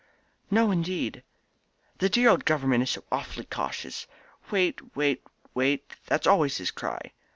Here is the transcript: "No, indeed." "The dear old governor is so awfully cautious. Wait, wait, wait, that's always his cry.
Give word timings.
"No, 0.49 0.71
indeed." 0.71 1.21
"The 1.99 2.09
dear 2.09 2.29
old 2.31 2.43
governor 2.43 2.81
is 2.81 2.89
so 2.89 3.03
awfully 3.11 3.45
cautious. 3.45 4.07
Wait, 4.49 4.95
wait, 4.95 5.21
wait, 5.53 5.91
that's 6.07 6.25
always 6.25 6.57
his 6.57 6.71
cry. 6.71 7.11